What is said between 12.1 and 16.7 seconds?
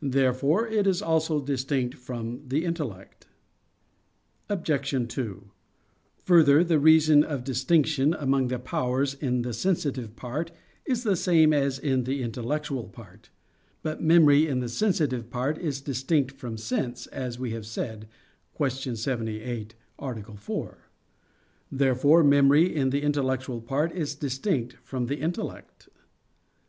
intellectual part. But memory in the sensitive part is distinct from